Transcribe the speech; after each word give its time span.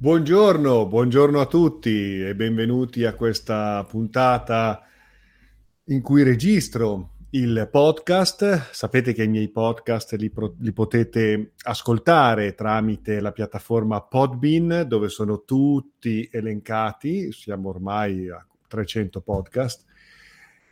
Buongiorno, 0.00 0.86
buongiorno 0.86 1.40
a 1.40 1.46
tutti 1.46 2.22
e 2.22 2.36
benvenuti 2.36 3.04
a 3.04 3.14
questa 3.14 3.82
puntata 3.82 4.80
in 5.86 6.02
cui 6.02 6.22
registro 6.22 7.14
il 7.30 7.68
podcast. 7.68 8.70
Sapete 8.70 9.12
che 9.12 9.24
i 9.24 9.28
miei 9.28 9.48
podcast 9.48 10.12
li, 10.12 10.30
pro- 10.30 10.54
li, 10.60 10.72
potete 10.72 11.54
ascoltare 11.64 12.54
tramite 12.54 13.18
la 13.18 13.32
piattaforma 13.32 14.00
Podbean, 14.02 14.84
dove 14.86 15.08
sono 15.08 15.42
tutti 15.42 16.28
elencati, 16.30 17.32
siamo 17.32 17.70
ormai 17.70 18.28
a 18.28 18.46
300 18.68 19.20
podcast, 19.20 19.84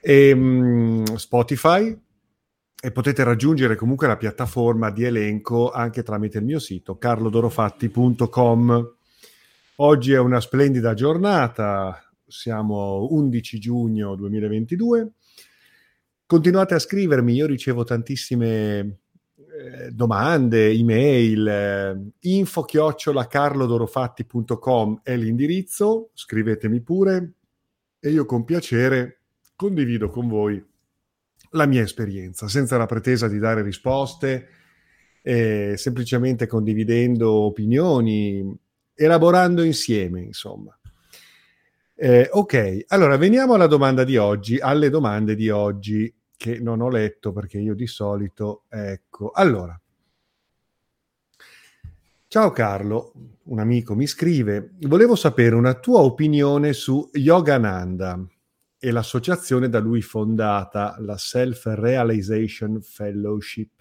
e 0.00 0.30
um, 0.30 1.02
Spotify, 1.16 2.00
e 2.80 2.92
potete 2.92 3.24
raggiungere 3.24 3.74
comunque 3.74 4.06
la 4.06 4.16
piattaforma 4.16 4.90
di 4.90 5.02
elenco 5.02 5.72
anche 5.72 6.04
tramite 6.04 6.38
il 6.38 6.44
mio 6.44 6.60
sito 6.60 6.96
carlodorofatti.com. 6.96 8.95
Oggi 9.78 10.14
è 10.14 10.18
una 10.18 10.40
splendida 10.40 10.94
giornata, 10.94 12.02
siamo 12.26 13.06
11 13.10 13.58
giugno 13.58 14.14
2022. 14.16 15.12
Continuate 16.24 16.72
a 16.72 16.78
scrivermi, 16.78 17.34
io 17.34 17.44
ricevo 17.44 17.84
tantissime 17.84 19.00
eh, 19.36 19.90
domande, 19.90 20.70
email, 20.70 21.46
eh, 21.46 22.10
info 22.20 22.62
chiocciola 22.62 23.26
carlodorofatti.com 23.26 25.00
è 25.02 25.14
l'indirizzo, 25.14 26.08
scrivetemi 26.14 26.80
pure 26.80 27.32
e 28.00 28.08
io 28.08 28.24
con 28.24 28.46
piacere 28.46 29.24
condivido 29.56 30.08
con 30.08 30.26
voi 30.26 30.64
la 31.50 31.66
mia 31.66 31.82
esperienza, 31.82 32.48
senza 32.48 32.78
la 32.78 32.86
pretesa 32.86 33.28
di 33.28 33.38
dare 33.38 33.60
risposte, 33.60 34.48
eh, 35.20 35.74
semplicemente 35.76 36.46
condividendo 36.46 37.30
opinioni 37.30 38.64
elaborando 38.96 39.62
insieme, 39.62 40.22
insomma. 40.22 40.76
Eh, 41.94 42.28
ok, 42.30 42.84
allora 42.88 43.16
veniamo 43.16 43.54
alla 43.54 43.66
domanda 43.66 44.04
di 44.04 44.16
oggi, 44.16 44.58
alle 44.58 44.90
domande 44.90 45.34
di 45.34 45.48
oggi 45.48 46.12
che 46.36 46.58
non 46.58 46.80
ho 46.80 46.90
letto 46.90 47.32
perché 47.32 47.58
io 47.58 47.74
di 47.74 47.86
solito, 47.86 48.64
ecco, 48.68 49.30
allora. 49.30 49.78
Ciao 52.28 52.50
Carlo, 52.50 53.12
un 53.44 53.60
amico 53.60 53.94
mi 53.94 54.06
scrive, 54.06 54.72
volevo 54.80 55.14
sapere 55.14 55.54
una 55.54 55.74
tua 55.74 56.00
opinione 56.00 56.72
su 56.72 57.08
Yogananda 57.12 58.26
e 58.78 58.90
l'associazione 58.90 59.68
da 59.68 59.78
lui 59.78 60.02
fondata, 60.02 60.96
la 60.98 61.16
Self 61.16 61.64
Realization 61.66 62.82
Fellowship. 62.82 63.75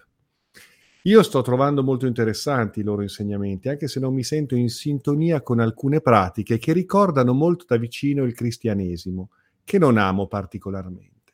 Io 1.06 1.22
sto 1.22 1.40
trovando 1.40 1.84
molto 1.84 2.06
interessanti 2.06 2.80
i 2.80 2.82
loro 2.82 3.00
insegnamenti, 3.00 3.68
anche 3.68 3.86
se 3.86 4.00
non 4.00 4.12
mi 4.12 4.24
sento 4.24 4.56
in 4.56 4.68
sintonia 4.68 5.40
con 5.40 5.60
alcune 5.60 6.00
pratiche 6.00 6.58
che 6.58 6.72
ricordano 6.72 7.32
molto 7.32 7.64
da 7.68 7.76
vicino 7.76 8.24
il 8.24 8.34
cristianesimo, 8.34 9.30
che 9.62 9.78
non 9.78 9.98
amo 9.98 10.26
particolarmente. 10.26 11.32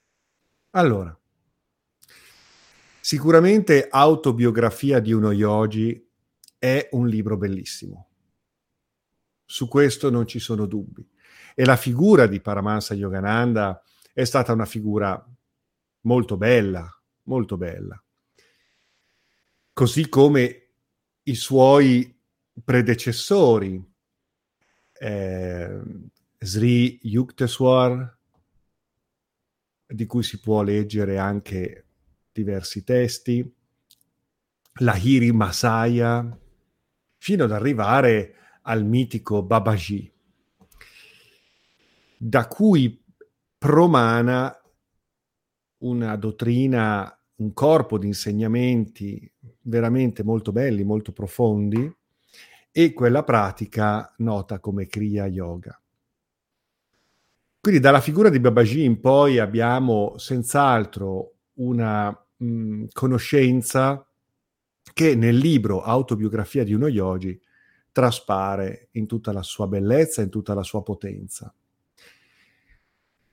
Allora, 0.73 1.19
sicuramente 3.01 3.89
Autobiografia 3.89 5.01
di 5.01 5.15
uno 5.15 5.33
yogi 5.33 6.07
è 6.59 6.89
un 6.93 7.09
libro 7.09 7.39
bellissimo. 7.39 8.09
Su 9.43 9.69
questo 9.69 10.11
non 10.11 10.27
ci 10.27 10.39
sono 10.39 10.67
dubbi. 10.67 11.09
E 11.55 11.65
la 11.65 11.77
figura 11.77 12.27
di 12.27 12.43
Paramahansa 12.43 12.93
Yogananda 12.93 13.83
è 14.13 14.25
stata 14.25 14.53
una 14.53 14.67
figura 14.67 15.27
molto 16.03 16.37
bella, 16.37 16.87
molto 17.23 17.57
bella 17.57 18.03
così 19.83 20.09
come 20.09 20.69
i 21.25 21.35
suoi 21.35 22.17
predecessori, 22.63 23.85
eh, 24.93 25.83
Sri 26.39 27.01
Yukteswar, 27.03 28.17
di 29.85 30.07
cui 30.07 30.23
si 30.23 30.39
può 30.39 30.63
leggere 30.63 31.19
anche 31.19 31.87
diversi 32.31 32.85
testi, 32.85 33.45
Lahiri 34.75 35.33
Masaya, 35.33 36.39
fino 37.17 37.43
ad 37.43 37.51
arrivare 37.51 38.37
al 38.63 38.85
mitico 38.85 39.43
Babaji, 39.43 40.13
da 42.19 42.47
cui 42.47 43.05
promana 43.59 44.57
una 45.79 46.15
dottrina 46.15 47.19
un 47.35 47.53
corpo 47.53 47.99
di 47.99 48.07
insegnamenti 48.07 49.32
veramente 49.63 50.23
molto 50.23 50.53
belli, 50.53 50.85
molto 50.85 51.13
profondi, 51.13 51.95
e 52.71 52.93
quella 52.93 53.23
pratica 53.23 54.13
nota 54.19 54.59
come 54.59 54.87
Kriya 54.87 55.27
Yoga. 55.27 55.79
Quindi 57.61 57.81
dalla 57.81 58.01
figura 58.01 58.29
di 58.29 58.41
Babaji 58.41 58.83
in 58.83 58.99
poi 58.99 59.39
abbiamo 59.39 60.15
senz'altro 60.17 61.35
una 61.55 62.11
mh, 62.37 62.87
conoscenza 62.93 64.05
che 64.93 65.15
nel 65.15 65.37
libro 65.37 65.83
Autobiografia 65.83 66.65
di 66.65 66.75
uno 66.75 66.89
yogi 66.89 67.41
traspare 67.93 68.89
in 68.93 69.07
tutta 69.07 69.33
la 69.33 69.43
sua 69.43 69.69
bellezza, 69.69 70.23
in 70.23 70.31
tutta 70.31 70.55
la 70.55 70.63
sua 70.63 70.83
potenza. 70.83 71.55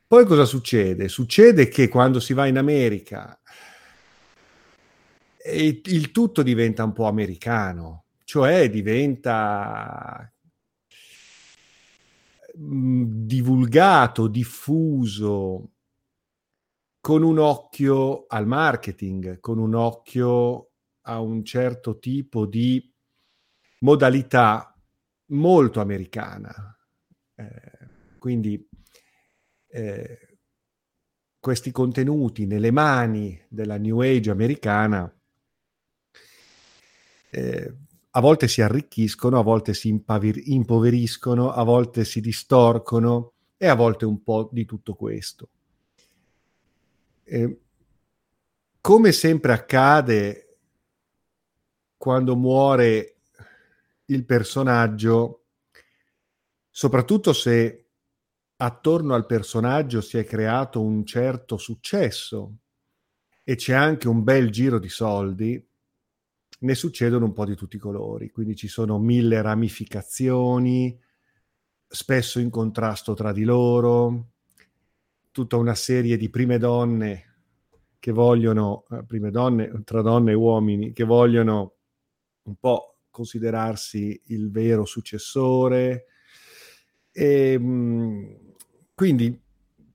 Poi 0.06 0.26
cosa 0.26 0.46
succede? 0.46 1.08
Succede 1.08 1.68
che 1.68 1.88
quando 1.88 2.20
si 2.20 2.34
va 2.34 2.46
in 2.46 2.58
America 2.58 3.40
e 5.50 5.82
il 5.86 6.12
tutto 6.12 6.44
diventa 6.44 6.84
un 6.84 6.94
po' 6.94 7.08
americano, 7.08 8.06
cioè 8.24 8.70
diventa 8.70 10.32
mm, 12.58 13.04
divulgato, 13.26 14.28
diffuso, 14.28 15.72
con 17.02 17.24
un 17.24 17.40
occhio 17.40 18.26
al 18.28 18.46
marketing, 18.46 19.40
con 19.40 19.58
un 19.58 19.74
occhio 19.74 20.72
a 21.04 21.20
un 21.20 21.44
certo 21.44 21.98
tipo 21.98 22.46
di 22.46 22.94
modalità 23.80 24.76
molto 25.28 25.82
americana. 25.82 26.78
Eh, 27.36 27.88
quindi 28.20 28.68
eh, 29.70 30.38
questi 31.40 31.72
contenuti 31.72 32.46
nelle 32.46 32.72
mani 32.72 33.42
della 33.48 33.78
New 33.78 34.02
Age 34.02 34.30
americana 34.30 35.12
eh, 37.30 37.74
a 38.12 38.22
volte 38.22 38.48
si 38.48 38.62
arricchiscono, 38.62 39.40
a 39.40 39.44
volte 39.44 39.74
si 39.74 39.90
impavir- 39.90 40.48
impoveriscono, 40.48 41.52
a 41.52 41.64
volte 41.64 42.06
si 42.06 42.22
distorcono 42.22 43.34
e 43.58 43.68
a 43.68 43.76
volte 43.76 44.06
un 44.06 44.24
po' 44.24 44.50
di 44.52 44.66
tutto 44.66 44.96
questo. 44.96 45.50
Eh, 47.24 47.60
come 48.82 49.12
sempre 49.12 49.54
accade 49.54 50.58
quando 51.98 52.36
muore 52.36 53.18
il 54.06 54.26
personaggio, 54.26 55.44
soprattutto 56.70 57.34
se 57.34 57.90
attorno 58.56 59.14
al 59.14 59.26
personaggio 59.26 60.02
si 60.02 60.18
è 60.18 60.24
creato 60.24 60.82
un 60.82 61.06
certo 61.06 61.58
successo 61.58 62.56
e 63.44 63.56
c'è 63.56 63.74
anche 63.74 64.08
un 64.08 64.24
bel 64.24 64.50
giro 64.50 64.80
di 64.80 64.90
soldi, 64.90 65.69
ne 66.60 66.76
succedono 66.76 67.26
un 67.26 67.34
po' 67.34 67.46
di 67.46 67.56
tutti 67.56 67.78
i 67.78 67.80
colori, 67.80 68.30
quindi 68.32 68.56
ci 68.56 68.68
sono 68.68 69.00
mille 69.00 69.42
ramificazioni, 69.42 71.00
spesso 71.88 72.40
in 72.40 72.50
contrasto 72.50 73.14
tra 73.14 73.32
di 73.32 73.44
loro, 73.44 74.32
tutta 75.32 75.58
una 75.58 75.76
serie 75.76 76.18
di 76.18 76.30
prime 76.30 76.58
donne 76.58 77.26
che 78.00 78.12
vogliono, 78.12 78.86
eh, 78.92 79.04
prime 79.06 79.32
donne, 79.32 79.84
tra 79.84 80.02
donne 80.02 80.32
e 80.32 80.36
uomini, 80.36 80.94
che 80.94 81.04
vogliono 81.04 81.76
un 82.44 82.56
po' 82.56 83.00
considerarsi 83.10 84.22
il 84.28 84.52
vero 84.52 84.86
successore. 84.86 86.06
E, 87.12 87.54
ehm, 87.54 88.38
quindi 88.94 89.40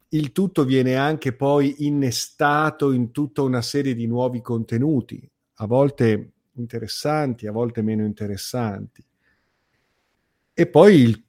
il 0.08 0.32
tutto 0.32 0.64
viene 0.64 0.96
anche 0.96 1.34
poi 1.34 1.86
innestato 1.86 2.92
in 2.92 3.10
tutta 3.10 3.42
una 3.42 3.62
serie 3.62 3.94
di 3.94 4.06
nuovi 4.06 4.40
contenuti, 4.40 5.28
a 5.54 5.66
volte 5.66 6.33
interessanti, 6.54 7.46
a 7.46 7.52
volte 7.52 7.82
meno 7.82 8.04
interessanti. 8.04 9.04
E 10.52 10.66
poi 10.66 10.94
il, 10.94 11.24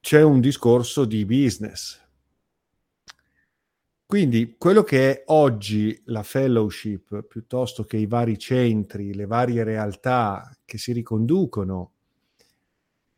c'è 0.00 0.22
un 0.22 0.40
discorso 0.40 1.04
di 1.04 1.24
business. 1.24 2.00
Quindi 4.04 4.56
quello 4.58 4.82
che 4.82 5.10
è 5.10 5.22
oggi 5.28 5.98
la 6.06 6.22
fellowship, 6.22 7.22
piuttosto 7.22 7.84
che 7.84 7.96
i 7.96 8.06
vari 8.06 8.36
centri, 8.36 9.14
le 9.14 9.24
varie 9.24 9.64
realtà 9.64 10.54
che 10.66 10.76
si 10.76 10.92
riconducono 10.92 11.92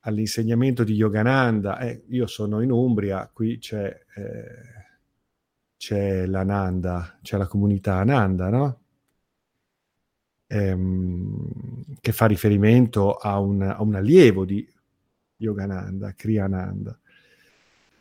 all'insegnamento 0.00 0.84
di 0.84 0.94
Yogananda, 0.94 1.78
eh, 1.78 2.04
io 2.10 2.28
sono 2.28 2.60
in 2.60 2.70
Umbria, 2.70 3.28
qui 3.32 3.58
c'è, 3.58 3.86
eh, 4.14 4.44
c'è 5.76 6.26
l'Ananda, 6.26 7.18
c'è 7.22 7.38
la 7.38 7.48
comunità 7.48 7.96
Ananda, 7.96 8.48
no? 8.50 8.83
Ehm, 10.54 11.96
che 12.00 12.12
fa 12.12 12.26
riferimento 12.26 13.16
a 13.16 13.38
un, 13.40 13.62
a 13.62 13.82
un 13.82 13.94
allievo 13.96 14.44
di 14.44 14.66
Yogananda, 15.36 16.12
Kriyananda. 16.12 16.96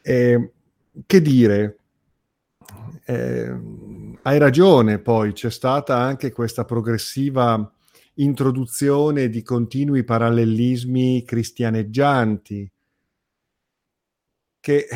Eh, 0.01 0.51
che 1.07 1.21
dire, 1.21 1.77
eh, 3.05 3.59
hai 4.21 4.37
ragione, 4.37 4.99
poi 4.99 5.33
c'è 5.33 5.49
stata 5.49 5.97
anche 5.97 6.31
questa 6.31 6.63
progressiva 6.63 7.71
introduzione 8.15 9.29
di 9.29 9.41
continui 9.41 10.03
parallelismi 10.03 11.23
cristianeggianti 11.23 12.71
che 14.59 14.87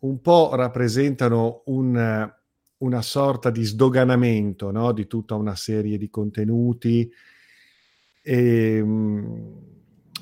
un 0.00 0.20
po' 0.20 0.54
rappresentano 0.54 1.62
un, 1.66 2.32
una 2.78 3.02
sorta 3.02 3.50
di 3.50 3.64
sdoganamento 3.64 4.70
no? 4.70 4.92
di 4.92 5.06
tutta 5.06 5.34
una 5.34 5.56
serie 5.56 5.98
di 5.98 6.08
contenuti, 6.08 7.10
e, 8.22 8.76
ehm, 8.76 9.66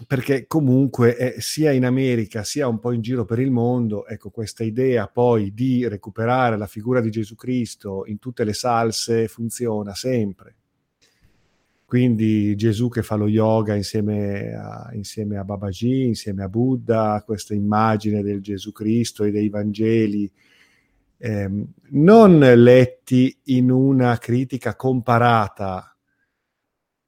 perché 0.06 0.46
comunque 0.46 1.16
eh, 1.16 1.40
sia 1.40 1.72
in 1.72 1.84
America 1.84 2.44
sia 2.44 2.68
un 2.68 2.78
po' 2.78 2.92
in 2.92 3.00
giro 3.00 3.24
per 3.24 3.38
il 3.38 3.50
mondo, 3.50 4.06
ecco 4.06 4.30
questa 4.30 4.62
idea 4.62 5.08
poi 5.08 5.54
di 5.54 5.88
recuperare 5.88 6.58
la 6.58 6.66
figura 6.66 7.00
di 7.00 7.10
Gesù 7.10 7.34
Cristo 7.34 8.04
in 8.06 8.18
tutte 8.18 8.44
le 8.44 8.52
salse 8.52 9.26
funziona 9.28 9.94
sempre. 9.94 10.56
Quindi 11.86 12.56
Gesù 12.56 12.88
che 12.88 13.02
fa 13.02 13.14
lo 13.14 13.28
yoga 13.28 13.74
insieme 13.74 14.52
a, 14.54 14.90
insieme 14.92 15.38
a 15.38 15.44
Babaji, 15.44 16.06
insieme 16.06 16.42
a 16.42 16.48
Buddha, 16.48 17.22
questa 17.24 17.54
immagine 17.54 18.22
del 18.22 18.42
Gesù 18.42 18.72
Cristo 18.72 19.22
e 19.22 19.30
dei 19.30 19.48
Vangeli, 19.48 20.30
ehm, 21.18 21.72
non 21.90 22.38
letti 22.38 23.40
in 23.44 23.70
una 23.70 24.18
critica 24.18 24.76
comparata, 24.76 25.96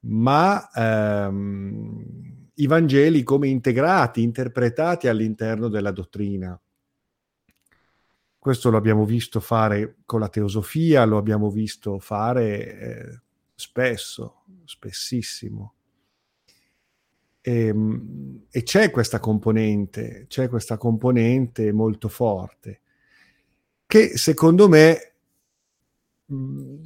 ma 0.01 0.71
ehm, 0.71 2.49
i 2.55 2.67
Vangeli 2.67 3.23
come 3.23 3.49
integrati, 3.49 4.23
interpretati 4.23 5.09
all'interno 5.09 5.69
della 5.69 5.91
dottrina. 5.91 6.61
Questo 8.39 8.71
lo 8.71 8.77
abbiamo 8.77 9.05
visto 9.05 9.41
fare 9.41 9.97
con 10.07 10.21
la 10.21 10.29
teosofia, 10.29 11.05
lo 11.05 11.19
abbiamo 11.19 11.51
visto 11.51 11.99
fare 11.99 12.79
eh, 12.79 13.21
spesso, 13.55 14.45
spessissimo. 14.65 15.75
E, 17.41 17.67
ehm, 17.67 18.47
e, 18.51 18.63
c'è 18.63 18.91
questa 18.91 19.21
componente, 19.21 20.27
c'è 20.29 20.49
questa 20.49 20.77
componente 20.77 21.73
molto 21.73 22.09
forte, 22.09 22.81
che 23.89 24.19
secondo 24.19 24.69
me 24.69 25.15
mm, 26.31 26.85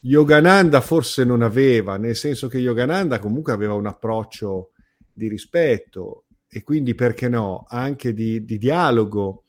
Yogananda 0.00 0.80
forse 0.80 1.22
non 1.22 1.42
aveva, 1.42 1.96
nel 1.96 2.16
senso 2.16 2.48
che 2.48 2.58
Yogananda 2.58 3.20
comunque 3.20 3.52
aveva 3.52 3.74
un 3.74 3.86
approccio 3.86 4.72
di 5.12 5.28
rispetto 5.28 6.24
e 6.48 6.64
quindi 6.64 6.96
perché 6.96 7.28
no, 7.28 7.64
anche 7.68 8.12
di, 8.12 8.44
di 8.44 8.58
dialogo, 8.58 9.44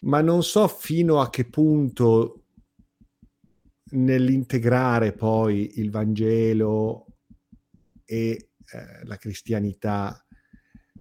ma 0.00 0.22
non 0.22 0.42
so 0.42 0.66
fino 0.68 1.20
a 1.20 1.28
che 1.28 1.44
punto 1.44 2.44
nell'integrare 3.90 5.12
poi 5.12 5.80
il 5.80 5.90
Vangelo 5.90 7.06
e 8.06 8.30
eh, 8.30 9.04
la 9.04 9.16
cristianità 9.18 10.25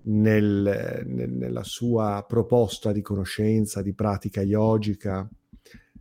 nel, 0.06 1.04
nel, 1.06 1.31
nella 1.31 1.63
sua 1.63 2.25
proposta 2.28 2.92
di 2.92 3.02
conoscenza, 3.02 3.81
di 3.81 3.94
pratica 3.94 4.42
yogica. 4.42 5.28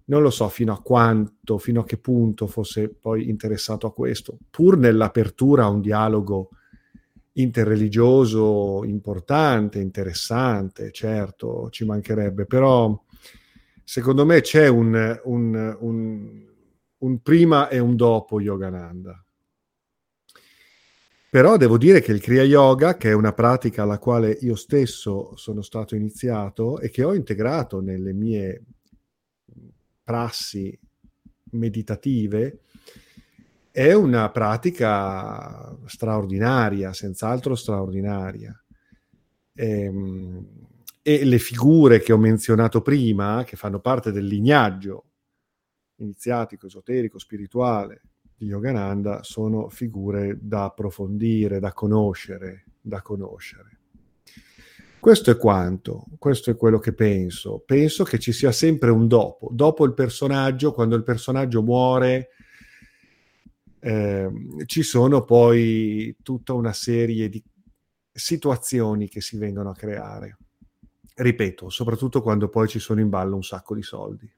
Non 0.07 0.23
lo 0.23 0.31
so 0.31 0.49
fino 0.49 0.73
a 0.73 0.83
quanto, 0.83 1.59
fino 1.59 1.81
a 1.81 1.85
che 1.85 1.97
punto 1.97 2.47
fosse 2.47 2.89
poi 2.89 3.29
interessato 3.29 3.87
a 3.87 3.93
questo, 3.93 4.39
pur 4.51 4.77
nell'apertura 4.77 5.65
a 5.65 5.69
un 5.69 5.81
dialogo 5.81 6.51
interreligioso 7.33 8.85
importante, 8.85 9.81
interessante, 9.81 10.93
certo, 10.93 11.69
ci 11.71 11.85
mancherebbe, 11.85 12.45
però 12.45 13.03
secondo 13.83 14.25
me 14.25 14.41
c'è 14.41 14.69
un, 14.69 15.21
un, 15.25 15.77
un 15.81 16.53
un 17.05 17.21
prima 17.21 17.69
e 17.69 17.79
un 17.79 17.97
dopo 17.97 18.41
Yogananda. 18.41 19.24
Però 21.35 21.57
devo 21.57 21.79
dire 21.79 22.01
che 22.01 22.13
il 22.13 22.21
Kriya 22.21 22.45
Yoga, 22.45 22.97
che 22.97 23.11
è 23.11 23.13
una 23.13 23.33
pratica 23.33 23.83
alla 23.83 23.99
quale 23.99 24.39
io 24.43 24.55
stesso 24.55 25.35
sono 25.35 25.63
stato 25.63 25.97
iniziato 25.97 26.79
e 26.79 26.91
che 26.91 27.03
ho 27.03 27.13
integrato 27.13 27.81
nelle 27.81 28.13
mie 28.13 28.63
prassi 30.05 30.79
meditative, 31.51 32.61
è 33.73 33.93
una 33.95 34.31
pratica 34.31 35.77
straordinaria, 35.87 36.93
senz'altro 36.93 37.57
straordinaria. 37.57 38.57
E, 39.55 39.81
ehm, 39.81 40.47
e 41.03 41.25
le 41.25 41.39
figure 41.41 41.99
che 41.99 42.13
ho 42.13 42.19
menzionato 42.19 42.81
prima, 42.81 43.43
che 43.43 43.57
fanno 43.57 43.81
parte 43.81 44.13
del 44.13 44.27
lignaggio 44.27 45.07
iniziatico, 45.97 46.67
esoterico, 46.67 47.19
spirituale 47.19 48.03
di 48.37 48.47
Yogananda 48.47 49.23
sono 49.23 49.69
figure 49.69 50.39
da 50.41 50.65
approfondire, 50.65 51.61
da 51.61 51.73
conoscere, 51.73 52.65
da 52.81 53.01
conoscere. 53.03 53.79
Questo 54.99 55.31
è 55.31 55.37
quanto, 55.37 56.07
questo 56.19 56.51
è 56.51 56.57
quello 56.57 56.79
che 56.79 56.95
penso. 56.95 57.63
Penso 57.65 58.05
che 58.05 58.19
ci 58.19 58.33
sia 58.33 58.53
sempre 58.53 58.91
un 58.91 59.07
dopo. 59.07 59.51
Dopo 59.53 59.85
il 59.85 59.93
personaggio, 59.93 60.73
quando 60.73 60.97
il 60.97 61.03
personaggio 61.03 61.63
muore, 61.63 62.31
eh, 63.81 64.31
ci 64.65 64.83
sono 64.83 65.25
poi 65.25 66.17
tutta 66.23 66.55
una 66.55 66.73
serie 66.73 67.29
di 67.29 67.43
situazioni 68.11 69.09
che 69.09 69.21
si 69.21 69.37
vengono 69.37 69.71
a 69.71 69.75
creare. 69.75 70.39
Ripeto, 71.15 71.69
soprattutto 71.69 72.23
quando 72.23 72.49
poi 72.49 72.67
ci 72.67 72.79
sono 72.79 73.01
in 73.01 73.11
ballo 73.11 73.37
un 73.37 73.45
sacco 73.45 73.75
di 73.75 73.83
soldi 73.83 74.33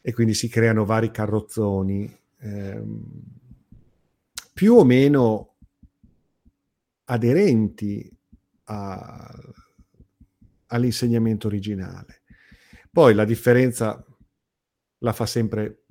e 0.00 0.12
quindi 0.12 0.34
si 0.34 0.48
creano 0.48 0.84
vari 0.84 1.10
carrozzoni 1.10 2.18
ehm, 2.38 3.02
più 4.52 4.74
o 4.74 4.84
meno 4.84 5.54
aderenti 7.04 8.10
a, 8.64 9.30
all'insegnamento 10.66 11.46
originale. 11.46 12.22
Poi 12.90 13.14
la 13.14 13.24
differenza 13.24 14.04
la 14.98 15.12
fa 15.12 15.26
sempre 15.26 15.84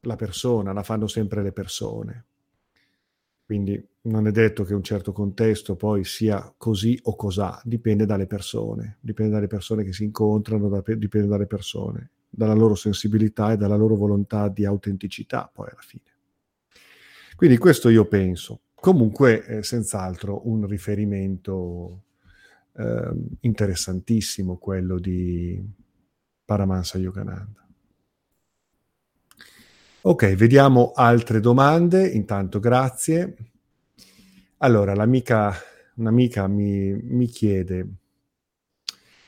la 0.00 0.16
persona, 0.16 0.72
la 0.72 0.82
fanno 0.82 1.06
sempre 1.06 1.42
le 1.42 1.52
persone. 1.52 2.24
Quindi 3.44 3.82
non 4.02 4.26
è 4.26 4.30
detto 4.30 4.64
che 4.64 4.74
un 4.74 4.82
certo 4.82 5.12
contesto 5.12 5.76
poi 5.76 6.04
sia 6.04 6.52
così 6.56 6.98
o 7.04 7.16
cos'ha, 7.16 7.60
dipende 7.64 8.04
dalle 8.04 8.26
persone, 8.26 8.98
dipende 9.00 9.32
dalle 9.32 9.46
persone 9.46 9.84
che 9.84 9.92
si 9.92 10.04
incontrano, 10.04 10.82
dipende 10.96 11.28
dalle 11.28 11.46
persone 11.46 12.10
dalla 12.28 12.54
loro 12.54 12.74
sensibilità 12.74 13.52
e 13.52 13.56
dalla 13.56 13.76
loro 13.76 13.96
volontà 13.96 14.48
di 14.48 14.64
autenticità 14.64 15.50
poi 15.52 15.68
alla 15.70 15.80
fine. 15.80 16.02
Quindi 17.36 17.56
questo 17.56 17.88
io 17.88 18.06
penso. 18.06 18.60
Comunque, 18.74 19.44
eh, 19.44 19.62
senz'altro, 19.62 20.48
un 20.48 20.66
riferimento 20.66 22.04
eh, 22.72 23.10
interessantissimo 23.40 24.56
quello 24.56 24.98
di 24.98 25.60
Paramansa 26.44 26.98
Yogananda. 26.98 27.66
Ok, 30.00 30.34
vediamo 30.34 30.92
altre 30.94 31.40
domande. 31.40 32.08
Intanto 32.08 32.60
grazie. 32.60 33.36
Allora, 34.58 34.94
l'amica, 34.94 35.54
un'amica 35.96 36.46
mi, 36.46 36.92
mi 36.94 37.26
chiede, 37.26 37.86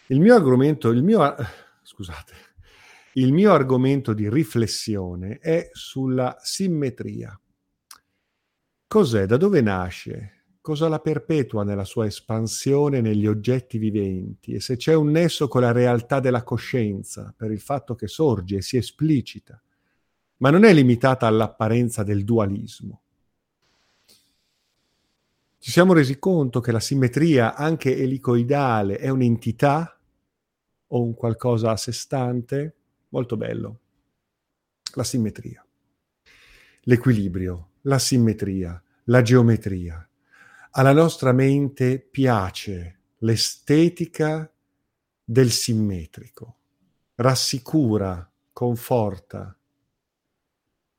il 0.07 0.21
mio 0.21 0.35
argomento, 0.35 0.91
il 0.91 1.03
mio, 1.05 1.35
scusate, 1.83 2.35
il 3.15 3.33
mio 3.33 3.53
argomento 3.53 4.13
di 4.13 4.29
riflessione 4.29 5.39
è 5.39 5.69
sulla 5.73 6.37
simmetria. 6.41 7.39
Cos'è? 8.87 9.27
Da 9.27 9.37
dove 9.37 9.61
nasce? 9.61 10.45
Cosa 10.61 10.89
la 10.89 11.01
perpetua 11.01 11.65
nella 11.65 11.85
sua 11.85 12.07
espansione 12.07 13.01
negli 13.01 13.27
oggetti 13.27 13.79
viventi? 13.79 14.53
E 14.53 14.61
se 14.61 14.77
c'è 14.77 14.95
un 14.95 15.11
nesso 15.11 15.49
con 15.49 15.63
la 15.63 15.73
realtà 15.73 16.21
della 16.21 16.45
coscienza, 16.45 17.35
per 17.37 17.51
il 17.51 17.61
fatto 17.61 17.95
che 17.95 18.07
sorge 18.07 18.57
e 18.57 18.63
si 18.63 18.77
esplicita, 18.77 19.61
ma 20.37 20.51
non 20.51 20.65
è 20.65 20.73
limitata 20.73 21.27
all'apparenza 21.27 22.03
del 22.03 22.25
dualismo. 22.25 23.03
Ci 25.59 25.71
siamo 25.71 25.93
resi 25.93 26.19
conto 26.19 26.61
che 26.61 26.73
la 26.73 26.81
simmetria, 26.81 27.55
anche 27.55 27.97
elicoidale, 27.97 28.97
è 28.99 29.09
un'entità 29.09 29.99
o 30.89 31.03
un 31.03 31.15
qualcosa 31.15 31.71
a 31.71 31.77
sé 31.77 31.93
stante? 31.93 32.80
Molto 33.11 33.37
bello. 33.37 33.81
La 34.95 35.05
simmetria, 35.05 35.65
l'equilibrio, 36.83 37.71
la 37.83 37.99
simmetria, 37.99 38.83
la 39.05 39.23
geometria. 39.23 40.05
Alla 40.73 40.93
nostra 40.93 41.33
mente 41.33 41.99
piace 42.01 42.99
l'estetica 43.19 44.53
del 45.23 45.51
simmetrico, 45.51 46.57
rassicura, 47.17 48.29
conforta. 48.53 49.57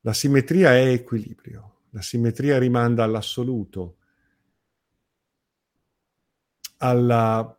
La 0.02 0.14
simmetria 0.14 0.76
è 0.76 0.88
equilibrio, 0.88 1.82
la 1.92 2.02
simmetria 2.02 2.58
rimanda 2.58 3.04
all'assoluto, 3.04 3.98
alla 6.78 7.58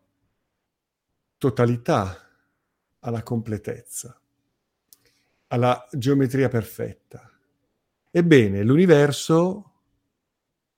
totalità, 1.38 2.28
alla 3.00 3.22
completezza, 3.22 4.21
alla 5.52 5.86
geometria 5.92 6.48
perfetta. 6.48 7.30
Ebbene, 8.10 8.62
l'universo, 8.62 9.72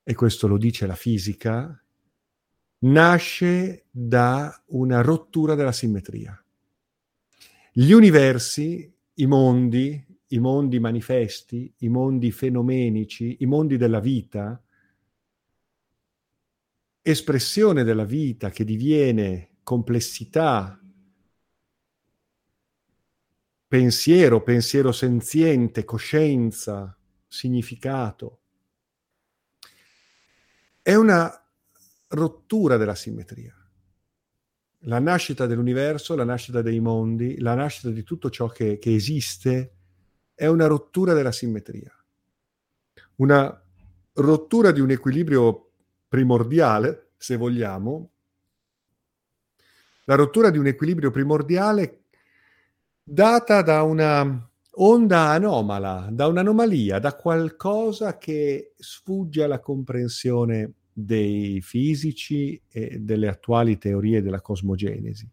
e 0.02 0.14
questo 0.14 0.49
lo 0.49 0.59
dice 0.59 0.87
la 0.87 0.97
fisica, 0.97 1.81
nasce 2.81 3.87
da 3.88 4.62
una 4.66 5.00
rottura 5.00 5.54
della 5.54 5.71
simmetria. 5.71 6.37
Gli 7.73 7.93
universi, 7.93 8.93
i 9.14 9.26
mondi, 9.26 10.04
i 10.28 10.38
mondi 10.40 10.81
manifesti, 10.81 11.73
i 11.78 11.88
mondi 11.88 12.33
fenomenici, 12.33 13.37
i 13.40 13.47
mondi 13.47 13.76
della 13.76 14.00
vita, 14.00 14.61
espressione 17.00 17.85
della 17.85 18.04
vita 18.04 18.50
che 18.50 18.64
diviene 18.64 19.50
complessità, 19.62 20.83
pensiero, 23.75 24.40
pensiero 24.40 24.93
senziente, 24.93 25.85
coscienza, 25.85 26.97
significato. 27.26 28.43
È 30.81 30.95
una 30.95 31.28
rottura 32.11 32.76
della 32.76 32.95
simmetria. 32.95 33.52
La 34.83 35.00
nascita 35.00 35.47
dell'universo, 35.47 36.14
la 36.14 36.23
nascita 36.23 36.62
dei 36.62 36.78
mondi, 36.78 37.40
la 37.40 37.54
nascita 37.54 37.90
di 37.90 38.04
tutto 38.04 38.31
ciò 38.31 38.47
che, 38.47 38.78
che 38.78 38.95
esiste 38.95 39.75
è 40.35 40.47
una 40.47 40.69
rottura 40.69 41.12
della 41.12 41.33
simmetria. 41.33 41.93
Una 43.16 43.61
rottura 44.12 44.71
di 44.71 44.78
un 44.78 44.90
equilibrio 44.90 45.73
primordiale, 46.07 47.14
se 47.16 47.35
vogliamo, 47.35 48.11
la 50.04 50.14
rottura 50.14 50.50
di 50.50 50.59
un 50.59 50.69
equilibrio 50.69 51.11
primordiale 51.11 52.03
data 53.04 53.61
da 53.61 53.82
una 53.82 54.50
onda 54.76 55.30
anomala, 55.30 56.08
da 56.11 56.26
un'anomalia, 56.26 56.99
da 56.99 57.14
qualcosa 57.14 58.16
che 58.16 58.73
sfugge 58.76 59.42
alla 59.44 59.61
comprensione 59.61 60.73
dei 60.90 61.61
fisici 61.61 62.61
e 62.68 62.99
delle 63.00 63.28
attuali 63.28 63.76
teorie 63.76 64.23
della 64.23 64.40
cosmogenesi 64.40 65.28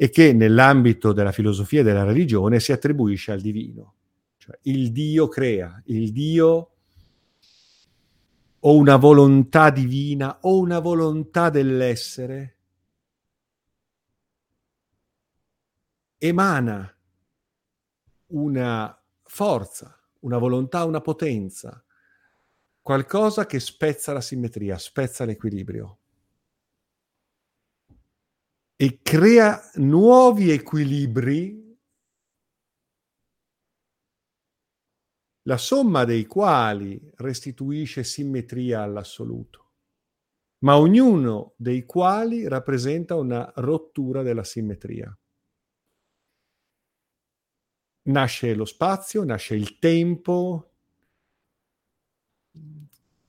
e 0.00 0.10
che 0.10 0.32
nell'ambito 0.32 1.12
della 1.12 1.32
filosofia 1.32 1.80
e 1.80 1.84
della 1.84 2.04
religione 2.04 2.60
si 2.60 2.72
attribuisce 2.72 3.32
al 3.32 3.40
divino. 3.40 3.94
Cioè, 4.36 4.58
il 4.62 4.92
Dio 4.92 5.28
crea, 5.28 5.80
il 5.86 6.12
Dio 6.12 6.70
o 8.60 8.76
una 8.76 8.96
volontà 8.96 9.70
divina 9.70 10.38
o 10.42 10.58
una 10.58 10.80
volontà 10.80 11.50
dell'essere 11.50 12.57
emana 16.18 16.92
una 18.26 19.02
forza, 19.22 19.98
una 20.20 20.38
volontà, 20.38 20.84
una 20.84 21.00
potenza, 21.00 21.82
qualcosa 22.82 23.46
che 23.46 23.60
spezza 23.60 24.12
la 24.12 24.20
simmetria, 24.20 24.76
spezza 24.78 25.24
l'equilibrio 25.24 25.98
e 28.80 29.00
crea 29.02 29.60
nuovi 29.74 30.50
equilibri 30.50 31.66
la 35.42 35.56
somma 35.56 36.04
dei 36.04 36.26
quali 36.26 37.10
restituisce 37.16 38.04
simmetria 38.04 38.82
all'assoluto, 38.82 39.72
ma 40.58 40.78
ognuno 40.78 41.54
dei 41.56 41.84
quali 41.84 42.46
rappresenta 42.46 43.16
una 43.16 43.50
rottura 43.56 44.22
della 44.22 44.44
simmetria. 44.44 45.12
Nasce 48.08 48.54
lo 48.54 48.64
spazio, 48.64 49.22
nasce 49.24 49.54
il 49.54 49.78
tempo, 49.78 50.70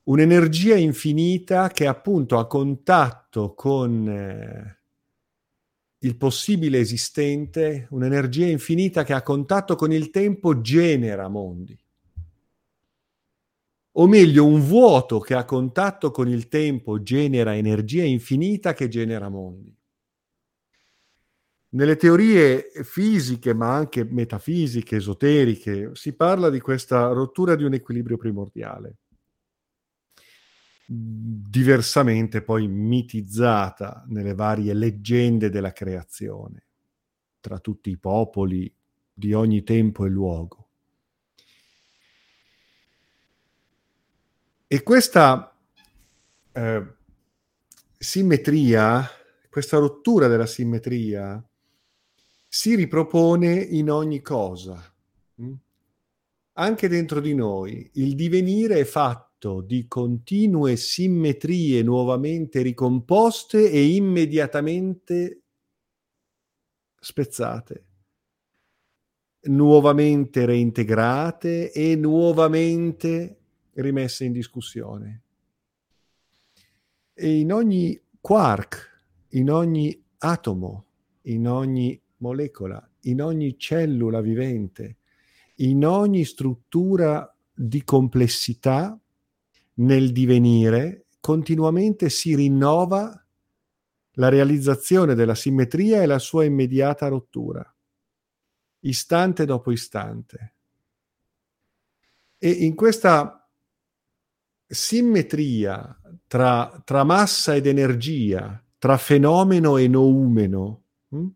un'energia 0.03 0.75
infinita 0.75 1.69
che 1.69 1.85
appunto 1.85 2.37
a 2.37 2.47
contatto 2.47 3.53
con 3.53 4.07
eh, 4.07 4.79
il 5.99 6.15
possibile 6.15 6.79
esistente, 6.79 7.87
un'energia 7.91 8.47
infinita 8.47 9.03
che 9.03 9.13
a 9.13 9.21
contatto 9.21 9.75
con 9.75 9.91
il 9.91 10.09
tempo 10.11 10.61
genera 10.61 11.27
mondi 11.27 11.77
o 13.93 14.07
meglio 14.07 14.45
un 14.45 14.61
vuoto 14.61 15.19
che 15.19 15.33
a 15.33 15.43
contatto 15.43 16.11
con 16.11 16.29
il 16.29 16.47
tempo 16.47 17.01
genera 17.01 17.55
energia 17.55 18.03
infinita 18.03 18.73
che 18.73 18.87
genera 18.87 19.29
mondi. 19.29 19.75
Nelle 21.71 21.97
teorie 21.97 22.71
fisiche, 22.83 23.53
ma 23.53 23.75
anche 23.75 24.03
metafisiche, 24.03 24.95
esoteriche, 24.95 25.91
si 25.93 26.15
parla 26.15 26.49
di 26.49 26.59
questa 26.59 27.09
rottura 27.09 27.55
di 27.55 27.63
un 27.63 27.73
equilibrio 27.73 28.17
primordiale, 28.17 28.97
diversamente 30.87 32.41
poi 32.41 32.67
mitizzata 32.67 34.03
nelle 34.07 34.33
varie 34.33 34.73
leggende 34.73 35.51
della 35.51 35.71
creazione, 35.71 36.65
tra 37.39 37.59
tutti 37.59 37.91
i 37.91 37.99
popoli 37.99 38.73
di 39.13 39.33
ogni 39.33 39.61
tempo 39.61 40.05
e 40.05 40.09
luogo. 40.09 40.69
E 44.65 44.81
questa 44.81 45.55
eh, 46.51 46.93
simmetria, 47.97 49.07
questa 49.49 49.77
rottura 49.77 50.27
della 50.27 50.45
simmetria, 50.47 51.43
si 52.51 52.73
ripropone 52.73 53.53
in 53.53 53.91
ogni 53.91 54.21
cosa. 54.21 54.83
Mm? 55.39 55.53
Anche 56.53 56.87
dentro 56.87 57.21
di 57.21 57.35
noi 57.35 57.89
il 57.93 58.15
divenire 58.15 58.79
è 58.79 58.83
fatto 58.83 59.61
di 59.61 59.87
continue 59.87 60.75
simmetrie 60.75 61.83
nuovamente 61.83 62.61
ricomposte 62.61 63.69
e 63.71 63.93
immediatamente 63.93 65.43
spezzate, 66.99 67.85
nuovamente 69.43 70.45
reintegrate 70.45 71.71
e 71.71 71.95
nuovamente 71.95 73.37
rimesse 73.73 74.25
in 74.25 74.33
discussione. 74.33 75.21
E 77.13 77.39
in 77.39 77.53
ogni 77.53 78.01
quark, 78.19 79.05
in 79.29 79.51
ogni 79.51 80.03
atomo, 80.17 80.85
in 81.23 81.47
ogni 81.47 82.01
molecola, 82.19 82.89
in 83.01 83.21
ogni 83.21 83.57
cellula 83.57 84.21
vivente, 84.21 84.97
in 85.55 85.85
ogni 85.85 86.23
struttura 86.23 87.33
di 87.53 87.83
complessità 87.83 88.97
nel 89.75 90.11
divenire, 90.11 91.07
continuamente 91.19 92.09
si 92.09 92.35
rinnova 92.35 93.25
la 94.13 94.29
realizzazione 94.29 95.15
della 95.15 95.35
simmetria 95.35 96.01
e 96.01 96.05
la 96.05 96.19
sua 96.19 96.45
immediata 96.45 97.07
rottura, 97.07 97.63
istante 98.81 99.45
dopo 99.45 99.71
istante. 99.71 100.55
E 102.37 102.49
in 102.49 102.75
questa 102.75 103.49
simmetria 104.65 105.99
tra, 106.27 106.81
tra 106.85 107.03
massa 107.03 107.55
ed 107.55 107.65
energia, 107.65 108.63
tra 108.77 108.97
fenomeno 108.97 109.77
e 109.77 109.87
noumeno, 109.87 110.83
hm? 111.09 111.27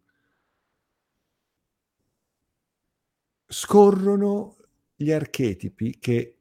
Scorrono 3.53 4.57
gli 4.95 5.11
archetipi 5.11 5.99
che 5.99 6.37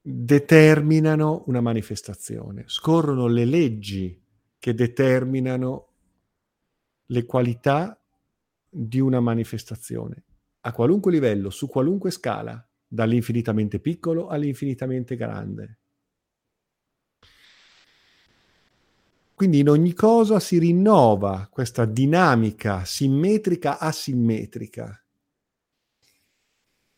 determinano 0.00 1.44
una 1.46 1.62
manifestazione, 1.62 2.64
scorrono 2.66 3.26
le 3.26 3.46
leggi 3.46 4.22
che 4.58 4.74
determinano 4.74 5.88
le 7.06 7.24
qualità 7.24 7.98
di 8.68 9.00
una 9.00 9.20
manifestazione, 9.20 10.22
a 10.60 10.72
qualunque 10.72 11.10
livello, 11.10 11.48
su 11.48 11.66
qualunque 11.66 12.10
scala, 12.10 12.66
dall'infinitamente 12.86 13.80
piccolo 13.80 14.28
all'infinitamente 14.28 15.16
grande. 15.16 15.78
Quindi 19.34 19.60
in 19.60 19.68
ogni 19.68 19.94
cosa 19.94 20.38
si 20.40 20.58
rinnova 20.58 21.48
questa 21.50 21.86
dinamica 21.86 22.84
simmetrica 22.84 23.78
asimmetrica. 23.78 25.03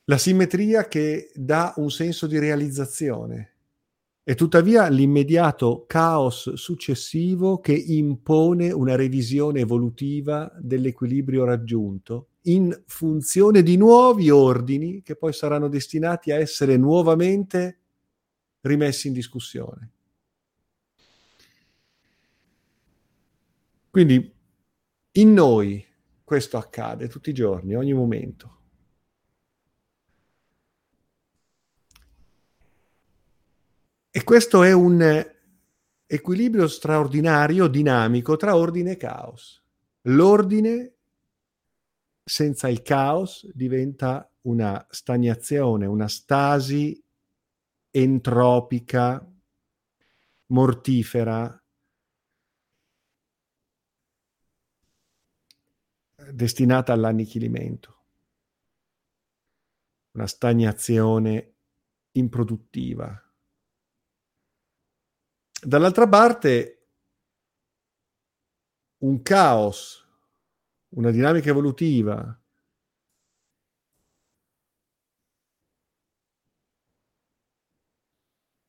La 0.09 0.19
simmetria 0.19 0.87
che 0.87 1.33
dà 1.35 1.75
un 1.79 1.91
senso 1.91 2.29
di 2.29 2.39
realizzazione 2.39 3.55
e 4.23 4.37
tuttavia 4.37 4.87
l'immediato 4.87 5.85
caos 5.85 6.53
successivo 6.53 7.59
che 7.59 7.73
impone 7.73 8.71
una 8.71 8.95
revisione 8.95 9.61
evolutiva 9.61 10.53
dell'equilibrio 10.61 11.45
raggiunto 11.45 12.29
in 12.43 12.85
funzione 12.87 13.65
di 13.65 13.77
nuovi 13.77 14.31
ordini 14.31 15.03
che 15.03 15.17
poi 15.17 15.33
saranno 15.33 15.67
destinati 15.67 16.31
a 16.31 16.39
essere 16.39 16.77
nuovamente 16.77 17.81
rimessi 18.61 19.09
in 19.09 19.13
discussione. 19.13 19.91
Quindi 23.91 24.33
in 25.13 25.33
noi 25.33 25.85
questo 26.23 26.59
accade 26.59 27.09
tutti 27.09 27.31
i 27.31 27.35
giorni, 27.35 27.75
ogni 27.75 27.93
momento. 27.93 28.55
Questo 34.27 34.65
è 34.65 34.73
un 34.73 35.25
equilibrio 36.05 36.67
straordinario, 36.67 37.69
dinamico 37.69 38.37
tra 38.37 38.57
ordine 38.57 38.91
e 38.91 38.97
caos. 38.97 39.63
L'ordine 40.09 40.95
senza 42.25 42.67
il 42.69 42.83
caos 42.83 43.49
diventa 43.53 44.29
una 44.43 44.85
stagnazione, 44.91 45.87
una 45.87 46.09
stasi 46.09 47.01
entropica, 47.93 49.25
mortifera, 50.47 51.63
destinata 56.33 56.93
all'annichilimento, 56.93 58.05
una 60.15 60.27
stagnazione 60.27 61.55
improduttiva. 62.11 63.21
Dall'altra 65.63 66.09
parte, 66.09 66.89
un 68.99 69.23
caos, 69.23 70.05
una 70.91 71.11
dinamica 71.11 71.51
evolutiva, 71.51 72.41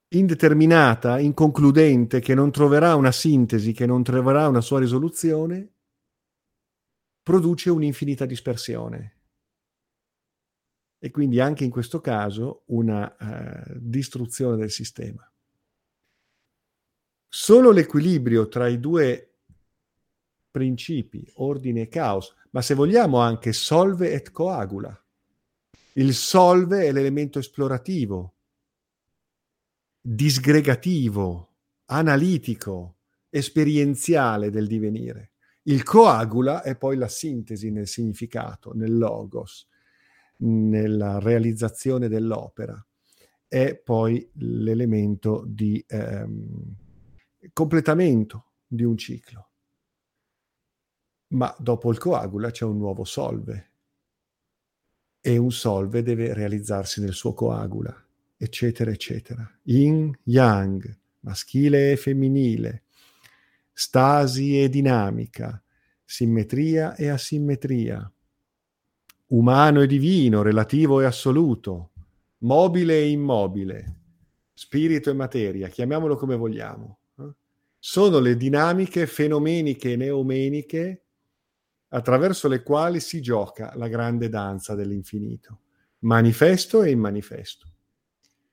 indeterminata, 0.10 1.20
inconcludente, 1.20 2.20
che 2.20 2.34
non 2.34 2.51
troverà 2.51 2.96
una 2.96 3.12
sintesi, 3.12 3.74
che 3.74 3.86
non 3.86 4.03
troverà 4.03 4.48
una 4.48 4.62
sua 4.62 4.79
risoluzione, 4.79 5.74
produce 7.22 7.70
un'infinita 7.70 8.25
dispersione. 8.25 9.15
E 11.00 11.12
quindi 11.12 11.39
anche 11.39 11.63
in 11.63 11.70
questo 11.70 12.00
caso 12.00 12.63
una 12.67 13.15
uh, 13.20 13.74
distruzione 13.75 14.56
del 14.56 14.72
sistema. 14.72 15.29
Solo 17.27 17.72
l'equilibrio 17.72 18.48
tra 18.48 18.67
i 18.67 18.79
due 18.79 19.27
principi, 20.50 21.29
ordine 21.36 21.81
e 21.81 21.88
caos, 21.88 22.34
ma 22.51 22.62
se 22.62 22.74
vogliamo 22.74 23.19
anche 23.19 23.53
solve 23.53 24.12
et 24.12 24.31
coagula. 24.31 25.00
Il 25.93 26.13
solve 26.13 26.86
è 26.86 26.91
l'elemento 26.91 27.39
esplorativo, 27.39 28.34
disgregativo, 30.01 31.50
analitico, 31.86 32.96
esperienziale 33.29 34.50
del 34.50 34.67
divenire. 34.67 35.31
Il 35.63 35.84
coagula 35.84 36.62
è 36.62 36.77
poi 36.77 36.98
la 36.98 37.07
sintesi 37.07 37.72
nel 37.72 37.88
significato, 37.88 38.74
nel 38.74 38.98
logos, 38.98 39.67
nella 40.38 41.19
realizzazione 41.19 42.07
dell'opera. 42.07 42.84
È 43.48 43.75
poi 43.75 44.29
l'elemento 44.34 45.43
di 45.46 45.84
ehm, 45.88 46.75
completamento 47.53 48.46
di 48.67 48.84
un 48.84 48.98
ciclo. 48.98 49.50
Ma 51.29 51.53
dopo 51.60 51.91
il 51.91 51.98
coagula 51.98 52.51
c'è 52.51 52.63
un 52.63 52.77
nuovo 52.77 53.03
solve 53.03 53.72
e 55.20 55.38
un 55.38 55.51
solve 55.51 56.03
deve 56.03 56.34
realizzarsi 56.34 57.01
nel 57.01 57.13
suo 57.13 57.34
coagula, 57.34 57.94
eccetera, 58.38 58.91
eccetera. 58.91 59.50
Yin, 59.63 60.17
yang, 60.24 60.98
maschile 61.22 61.91
e 61.91 61.98
femminile, 61.98 62.84
stasi 63.74 64.62
e 64.62 64.70
dinamica, 64.70 65.62
simmetria 66.06 66.95
e 66.95 67.10
asimmetria, 67.10 68.10
umano 69.28 69.82
e 69.82 69.88
divino, 69.88 70.41
relativo 70.41 71.02
e 71.02 71.06
assoluto, 71.06 71.91
mobile 72.39 72.97
e 72.97 73.10
immobile, 73.10 73.95
spirito 74.54 75.10
e 75.10 75.13
materia, 75.13 75.67
chiamiamolo 75.67 76.15
come 76.15 76.38
vogliamo. 76.38 76.96
Sono 77.89 78.19
le 78.19 78.36
dinamiche 78.36 79.08
fenomeniche 79.08 79.93
e 79.93 79.95
neomeniche 79.95 81.06
attraverso 81.88 82.50
le 82.50 82.62
quali 82.62 83.00
si 83.00 83.21
gioca 83.21 83.71
la 83.78 83.88
grande 83.88 84.28
danza 84.28 84.76
dell'infinito, 84.76 85.62
manifesto 86.00 86.84
e 86.84 86.89
immanifesto, 86.89 87.65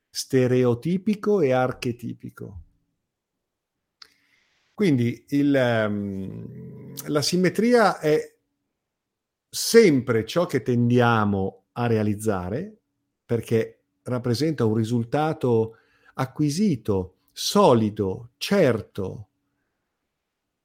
stereotipico 0.09 1.41
e 1.41 1.51
archetipico. 1.51 2.61
Quindi 4.73 5.25
il, 5.27 5.83
um, 5.85 6.93
la 7.07 7.21
simmetria 7.21 7.99
è 7.99 8.37
sempre 9.49 10.25
ciò 10.25 10.45
che 10.45 10.61
tendiamo 10.61 11.65
a 11.73 11.87
realizzare 11.87 12.73
perché 13.25 13.81
rappresenta 14.03 14.63
un 14.63 14.75
risultato 14.75 15.79
acquisito, 16.13 17.14
solido, 17.37 18.29
certo, 18.37 19.27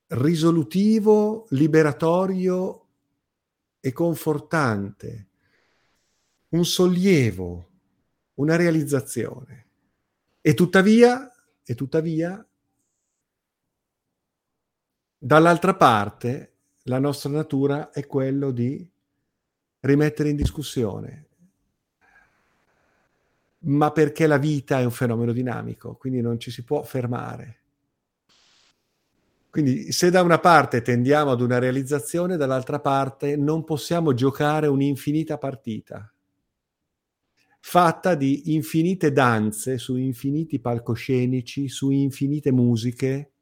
risolutivo, 0.07 1.47
liberatorio 1.51 2.87
e 3.81 3.93
confortante, 3.93 5.29
un 6.51 6.65
sollievo, 6.65 7.69
una 8.35 8.55
realizzazione. 8.55 9.67
E 10.41 10.55
tuttavia, 10.55 11.29
e 11.65 11.75
tuttavia 11.75 12.45
Dall'altra 15.23 15.75
parte, 15.77 16.55
la 16.85 16.99
nostra 16.99 17.29
natura 17.29 17.91
è 17.91 18.07
quello 18.07 18.53
di 18.53 18.91
rimettere 19.81 20.31
in 20.31 20.37
discussione, 20.37 21.27
ma 23.63 23.91
perché 23.91 24.27
la 24.27 24.39
vita 24.39 24.81
è 24.81 24.85
un 24.85 24.91
fenomeno 24.91 25.33
dinamico, 25.33 25.97
quindi 25.97 26.21
non 26.21 26.39
ci 26.39 26.51
si 26.51 26.65
può 26.65 26.83
fermare. 26.83 27.57
Quindi 29.51 29.91
se 29.91 30.11
da 30.11 30.23
una 30.23 30.39
parte 30.39 30.81
tendiamo 30.81 31.33
ad 31.33 31.41
una 31.41 31.59
realizzazione, 31.59 32.37
dall'altra 32.37 32.79
parte 32.79 33.37
non 33.37 33.65
possiamo 33.65 34.15
giocare 34.15 34.69
un'infinita 34.69 35.39
partita, 35.39 36.13
fatta 37.59 38.15
di 38.15 38.55
infinite 38.55 39.13
danze 39.13 39.77
su 39.77 39.97
infiniti 39.97 40.61
palcoscenici, 40.61 41.69
su 41.69 41.91
infinite 41.91 42.53
musiche, 42.53 43.33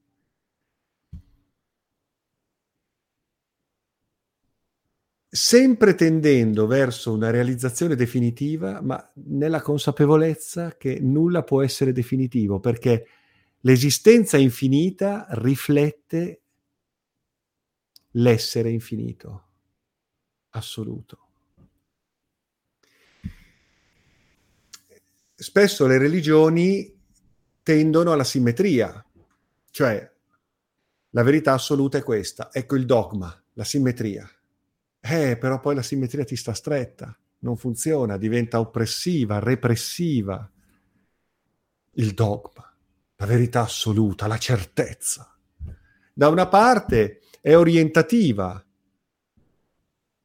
sempre 5.30 5.94
tendendo 5.94 6.66
verso 6.66 7.12
una 7.12 7.30
realizzazione 7.30 7.94
definitiva, 7.94 8.80
ma 8.80 9.12
nella 9.26 9.60
consapevolezza 9.60 10.76
che 10.76 10.98
nulla 11.00 11.42
può 11.42 11.62
essere 11.62 11.92
definitivo, 11.92 12.60
perché 12.60 13.06
l'esistenza 13.60 14.38
infinita 14.38 15.26
riflette 15.30 16.42
l'essere 18.12 18.70
infinito, 18.70 19.44
assoluto. 20.50 21.26
Spesso 25.34 25.86
le 25.86 25.98
religioni 25.98 26.96
tendono 27.62 28.12
alla 28.12 28.24
simmetria, 28.24 29.04
cioè 29.70 30.10
la 31.10 31.22
verità 31.22 31.52
assoluta 31.52 31.98
è 31.98 32.02
questa, 32.02 32.48
ecco 32.50 32.76
il 32.76 32.86
dogma, 32.86 33.44
la 33.52 33.64
simmetria 33.64 34.28
eh, 35.00 35.36
però 35.36 35.60
poi 35.60 35.74
la 35.74 35.82
simmetria 35.82 36.24
ti 36.24 36.36
sta 36.36 36.52
stretta, 36.52 37.16
non 37.40 37.56
funziona, 37.56 38.16
diventa 38.16 38.60
oppressiva, 38.60 39.38
repressiva. 39.38 40.50
Il 41.92 42.14
dogma, 42.14 42.72
la 43.16 43.26
verità 43.26 43.62
assoluta, 43.62 44.26
la 44.26 44.38
certezza. 44.38 45.36
Da 46.12 46.28
una 46.28 46.46
parte 46.46 47.20
è 47.40 47.56
orientativa, 47.56 48.64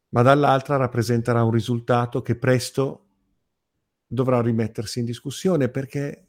ma 0.09 0.21
dall'altra 0.21 0.75
rappresenterà 0.75 1.43
un 1.43 1.51
risultato 1.51 2.21
che 2.21 2.35
presto 2.35 3.05
dovrà 4.05 4.41
rimettersi 4.41 4.99
in 4.99 5.05
discussione 5.05 5.69
perché 5.69 6.27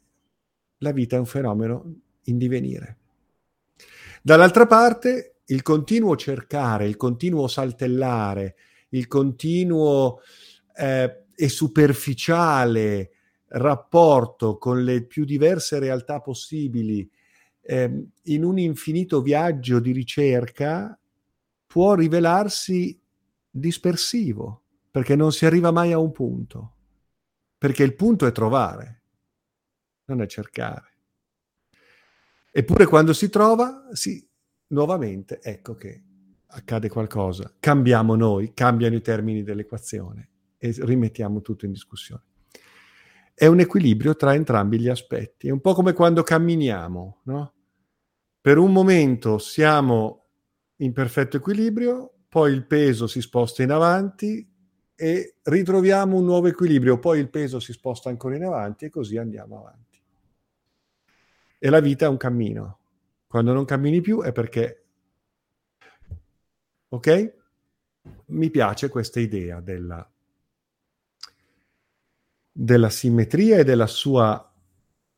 la 0.79 0.91
vita 0.91 1.15
è 1.15 1.19
un 1.19 1.25
fenomeno 1.25 1.93
in 2.23 2.37
divenire. 2.37 2.97
Dall'altra 4.21 4.65
parte 4.65 5.34
il 5.45 5.61
continuo 5.61 6.15
cercare, 6.15 6.87
il 6.87 6.97
continuo 6.97 7.47
saltellare, 7.47 8.55
il 8.89 9.07
continuo 9.07 10.21
eh, 10.75 11.25
e 11.35 11.49
superficiale 11.49 13.11
rapporto 13.47 14.57
con 14.57 14.83
le 14.83 15.05
più 15.05 15.23
diverse 15.23 15.79
realtà 15.79 16.19
possibili 16.19 17.09
eh, 17.67 18.07
in 18.23 18.43
un 18.43 18.59
infinito 18.59 19.21
viaggio 19.21 19.79
di 19.79 19.91
ricerca 19.91 20.97
può 21.65 21.95
rivelarsi 21.95 22.99
dispersivo, 23.49 24.63
perché 24.91 25.15
non 25.15 25.31
si 25.31 25.45
arriva 25.45 25.71
mai 25.71 25.91
a 25.91 25.97
un 25.97 26.11
punto, 26.11 26.75
perché 27.57 27.83
il 27.83 27.95
punto 27.95 28.25
è 28.27 28.31
trovare, 28.31 29.01
non 30.05 30.21
è 30.21 30.27
cercare. 30.27 30.93
Eppure 32.51 32.85
quando 32.85 33.13
si 33.13 33.29
trova, 33.29 33.89
si, 33.91 34.25
nuovamente 34.67 35.39
ecco 35.41 35.75
che 35.75 36.03
accade 36.47 36.89
qualcosa, 36.89 37.53
cambiamo 37.59 38.15
noi, 38.15 38.53
cambiano 38.53 38.95
i 38.95 39.01
termini 39.01 39.43
dell'equazione 39.43 40.29
e 40.57 40.73
rimettiamo 40.77 41.41
tutto 41.41 41.65
in 41.65 41.71
discussione. 41.71 42.23
È 43.33 43.45
un 43.45 43.59
equilibrio 43.59 44.15
tra 44.15 44.33
entrambi 44.33 44.79
gli 44.79 44.87
aspetti, 44.87 45.47
è 45.47 45.51
un 45.51 45.59
po' 45.59 45.73
come 45.73 45.93
quando 45.93 46.23
camminiamo, 46.23 47.21
no? 47.23 47.53
Per 48.39 48.57
un 48.57 48.71
momento 48.71 49.37
siamo 49.37 50.27
in 50.77 50.93
perfetto 50.93 51.37
equilibrio, 51.37 52.13
poi 52.29 52.53
il 52.53 52.65
peso 52.65 53.07
si 53.07 53.19
sposta 53.19 53.63
in 53.63 53.71
avanti 53.71 54.47
e 54.95 55.35
ritroviamo 55.41 56.17
un 56.17 56.23
nuovo 56.23 56.47
equilibrio, 56.47 56.99
poi 56.99 57.19
il 57.19 57.29
peso 57.29 57.59
si 57.59 57.73
sposta 57.73 58.09
ancora 58.09 58.35
in 58.35 58.43
avanti 58.43 58.85
e 58.85 58.89
così 58.89 59.17
andiamo 59.17 59.59
avanti. 59.59 59.99
E 61.59 61.69
la 61.69 61.79
vita 61.81 62.05
è 62.05 62.09
un 62.09 62.17
cammino. 62.17 62.79
Quando 63.27 63.53
non 63.53 63.65
cammini 63.65 64.01
più 64.01 64.21
è 64.21 64.31
perché... 64.31 64.83
Ok? 66.89 67.33
Mi 68.27 68.49
piace 68.49 68.89
questa 68.89 69.19
idea 69.19 69.59
della, 69.59 70.07
della 72.51 72.89
simmetria 72.89 73.57
e 73.57 73.63
della 73.63 73.87
sua 73.87 74.53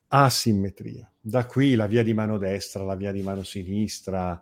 asimmetria. 0.07 1.09
Da 1.19 1.45
qui 1.45 1.75
la 1.75 1.87
via 1.87 2.03
di 2.03 2.13
mano 2.13 2.37
destra, 2.37 2.83
la 2.83 2.95
via 2.95 3.11
di 3.11 3.21
mano 3.21 3.43
sinistra, 3.43 4.39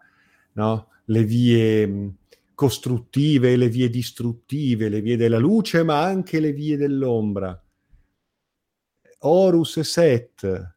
no? 0.54 0.90
le 1.06 1.24
vie 1.24 2.14
costruttive, 2.54 3.58
le 3.58 3.70
vie 3.70 3.90
distruttive, 3.90 4.90
le 4.90 5.02
vie 5.02 5.18
della 5.18 5.38
luce, 5.38 5.84
ma 5.84 6.04
anche 6.04 6.40
le 6.40 6.54
vie 6.54 6.78
dell'ombra. 6.78 7.62
Horus 9.20 9.78
e 9.78 9.84
Set. 9.84 10.75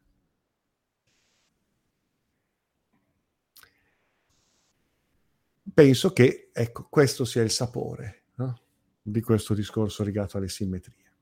Penso 5.78 6.12
che 6.12 6.50
ecco, 6.52 6.88
questo 6.90 7.24
sia 7.24 7.40
il 7.40 7.52
sapore 7.52 8.24
no? 8.34 8.58
di 9.00 9.20
questo 9.20 9.54
discorso 9.54 10.02
legato 10.02 10.36
alle 10.36 10.48
simmetrie. 10.48 11.12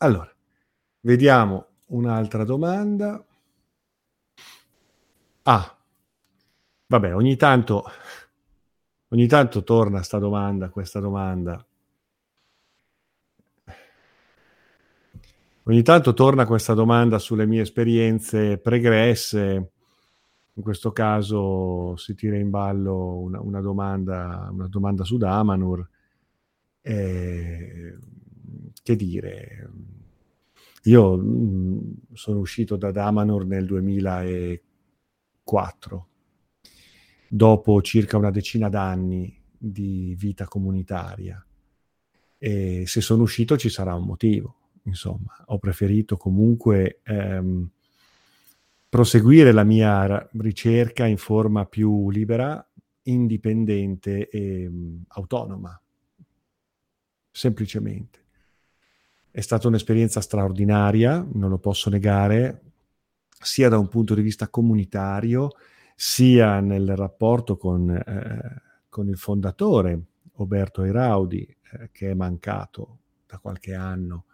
Allora, 0.00 0.30
vediamo 1.00 1.68
un'altra 1.86 2.44
domanda. 2.44 3.24
Ah, 5.44 5.78
vabbè, 6.88 7.14
ogni 7.14 7.36
tanto 7.36 7.90
Ogni 9.12 9.26
tanto 9.26 9.64
torna 9.64 10.02
sta 10.02 10.18
domanda, 10.18 10.68
questa 10.68 11.00
domanda. 11.00 11.66
Ogni 15.62 15.82
tanto 15.82 16.12
torna 16.12 16.44
questa 16.44 16.74
domanda 16.74 17.18
sulle 17.18 17.46
mie 17.46 17.62
esperienze 17.62 18.58
pregresse. 18.58 19.72
In 20.58 20.64
questo 20.64 20.90
caso 20.90 21.96
si 21.96 22.16
tira 22.16 22.36
in 22.36 22.50
ballo 22.50 23.18
una, 23.18 23.40
una, 23.40 23.60
domanda, 23.60 24.48
una 24.50 24.66
domanda, 24.66 25.04
su 25.04 25.16
Damanur. 25.16 25.88
Eh, 26.80 27.96
che 28.82 28.96
dire? 28.96 29.70
Io 30.82 31.16
mh, 31.16 31.98
sono 32.12 32.40
uscito 32.40 32.74
da 32.74 32.90
Damanur 32.90 33.46
nel 33.46 33.66
2004 33.66 36.08
dopo 37.28 37.80
circa 37.82 38.16
una 38.16 38.32
decina 38.32 38.68
d'anni 38.68 39.40
di 39.56 40.16
vita 40.18 40.46
comunitaria. 40.46 41.40
E 42.36 42.82
se 42.84 43.00
sono 43.00 43.22
uscito 43.22 43.56
ci 43.56 43.68
sarà 43.68 43.94
un 43.94 44.06
motivo, 44.06 44.56
insomma. 44.84 45.36
Ho 45.46 45.58
preferito 45.58 46.16
comunque 46.16 46.98
ehm, 47.04 47.70
proseguire 48.88 49.52
la 49.52 49.64
mia 49.64 50.28
ricerca 50.32 51.06
in 51.06 51.18
forma 51.18 51.66
più 51.66 52.10
libera, 52.10 52.64
indipendente 53.02 54.28
e 54.28 54.66
um, 54.66 55.02
autonoma, 55.08 55.80
semplicemente. 57.30 58.24
È 59.30 59.40
stata 59.40 59.68
un'esperienza 59.68 60.20
straordinaria, 60.20 61.26
non 61.32 61.50
lo 61.50 61.58
posso 61.58 61.90
negare, 61.90 62.62
sia 63.40 63.68
da 63.68 63.78
un 63.78 63.88
punto 63.88 64.14
di 64.14 64.22
vista 64.22 64.48
comunitario, 64.48 65.50
sia 65.94 66.60
nel 66.60 66.96
rapporto 66.96 67.56
con, 67.56 67.90
eh, 67.90 68.62
con 68.88 69.08
il 69.08 69.16
fondatore, 69.16 70.00
Roberto 70.34 70.82
Eraudi, 70.82 71.42
eh, 71.72 71.90
che 71.92 72.10
è 72.10 72.14
mancato 72.14 72.98
da 73.26 73.38
qualche 73.38 73.74
anno, 73.74 74.24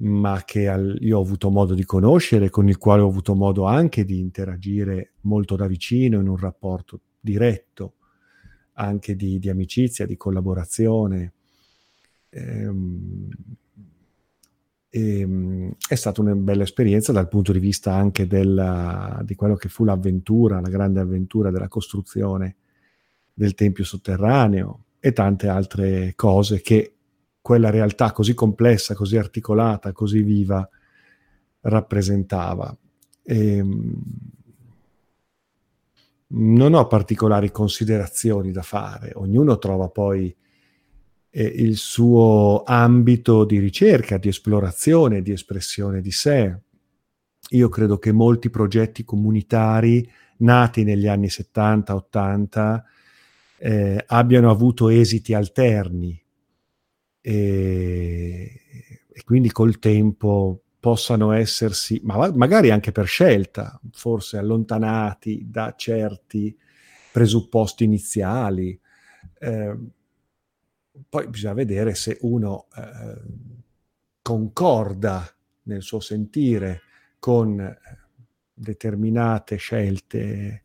ma 0.00 0.42
che 0.44 0.60
io 1.00 1.18
ho 1.18 1.22
avuto 1.22 1.50
modo 1.50 1.74
di 1.74 1.84
conoscere, 1.84 2.50
con 2.50 2.68
il 2.68 2.78
quale 2.78 3.02
ho 3.02 3.08
avuto 3.08 3.34
modo 3.34 3.64
anche 3.64 4.04
di 4.04 4.18
interagire 4.18 5.12
molto 5.22 5.56
da 5.56 5.66
vicino 5.66 6.20
in 6.20 6.28
un 6.28 6.36
rapporto 6.36 7.00
diretto, 7.18 7.94
anche 8.74 9.16
di, 9.16 9.38
di 9.38 9.48
amicizia, 9.48 10.06
di 10.06 10.16
collaborazione. 10.16 11.32
Ehm, 12.30 13.28
e, 14.90 15.18
ehm, 15.20 15.74
è 15.88 15.94
stata 15.96 16.20
una 16.20 16.34
bella 16.34 16.62
esperienza 16.62 17.10
dal 17.12 17.28
punto 17.28 17.52
di 17.52 17.58
vista 17.58 17.92
anche 17.94 18.26
della, 18.26 19.20
di 19.24 19.34
quello 19.34 19.56
che 19.56 19.68
fu 19.68 19.84
l'avventura, 19.84 20.60
la 20.60 20.68
grande 20.68 21.00
avventura 21.00 21.50
della 21.50 21.68
costruzione 21.68 22.56
del 23.34 23.54
tempio 23.54 23.84
sotterraneo 23.84 24.84
e 25.00 25.12
tante 25.12 25.48
altre 25.48 26.12
cose 26.14 26.60
che 26.60 26.97
quella 27.48 27.70
realtà 27.70 28.12
così 28.12 28.34
complessa, 28.34 28.94
così 28.94 29.16
articolata, 29.16 29.92
così 29.92 30.20
viva 30.20 30.68
rappresentava. 31.62 32.76
E, 33.22 33.56
ehm, 33.56 34.02
non 36.26 36.74
ho 36.74 36.86
particolari 36.86 37.50
considerazioni 37.50 38.52
da 38.52 38.60
fare, 38.60 39.12
ognuno 39.14 39.56
trova 39.56 39.88
poi 39.88 40.36
eh, 41.30 41.42
il 41.42 41.78
suo 41.78 42.64
ambito 42.66 43.46
di 43.46 43.58
ricerca, 43.58 44.18
di 44.18 44.28
esplorazione, 44.28 45.22
di 45.22 45.32
espressione 45.32 46.02
di 46.02 46.10
sé. 46.10 46.54
Io 47.52 47.70
credo 47.70 47.96
che 47.96 48.12
molti 48.12 48.50
progetti 48.50 49.04
comunitari 49.04 50.06
nati 50.40 50.84
negli 50.84 51.06
anni 51.06 51.28
70-80 51.28 52.82
eh, 53.56 54.04
abbiano 54.06 54.50
avuto 54.50 54.90
esiti 54.90 55.32
alterni 55.32 56.22
e, 57.20 58.60
e, 59.12 59.22
quindi 59.24 59.50
col 59.50 59.78
tempo 59.78 60.62
possano 60.80 61.32
essersi, 61.32 62.00
ma 62.04 62.30
magari 62.32 62.70
anche 62.70 62.92
per 62.92 63.06
scelta, 63.06 63.80
forse 63.92 64.38
allontanati 64.38 65.46
da 65.50 65.74
certi 65.76 66.56
presupposti 67.12 67.84
iniziali. 67.84 68.78
Eh, 69.38 69.76
poi 71.08 71.28
bisogna 71.28 71.54
vedere 71.54 71.94
se 71.94 72.18
uno 72.22 72.66
eh, 72.76 73.22
concorda 74.22 75.28
nel 75.64 75.82
suo 75.82 76.00
sentire 76.00 76.82
con 77.18 77.60
eh, 77.60 77.78
determinate 78.54 79.56
scelte, 79.56 80.64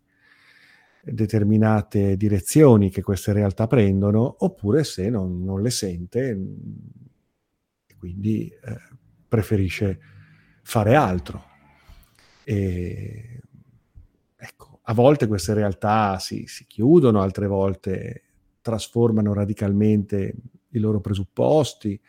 determinate 1.03 2.15
direzioni 2.15 2.89
che 2.89 3.01
queste 3.01 3.33
realtà 3.33 3.67
prendono, 3.67 4.35
oppure 4.39 4.83
se 4.83 5.09
non, 5.09 5.43
non 5.43 5.61
le 5.61 5.69
sente 5.69 6.29
e 7.85 7.95
quindi 7.97 8.47
eh, 8.47 8.77
preferisce 9.27 9.99
fare 10.61 10.95
altro. 10.95 11.43
E, 12.45 13.41
ecco, 14.35 14.79
a 14.83 14.93
volte 14.93 15.27
queste 15.27 15.53
realtà 15.53 16.19
si, 16.19 16.45
si 16.47 16.65
chiudono, 16.67 17.21
altre 17.21 17.47
volte 17.47 18.23
trasformano 18.61 19.33
radicalmente 19.33 20.33
i 20.69 20.79
loro 20.79 21.01
presupposti. 21.01 21.99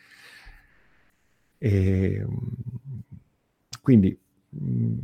E, 1.59 2.27
quindi 3.83 4.17
mm, 4.57 4.99